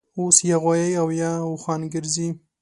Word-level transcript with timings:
اوس 0.17 0.37
یا 0.49 0.57
غوایي 0.63 0.93
اویا 1.03 1.31
اوښان 1.47 1.81
ګرځي 1.93 2.27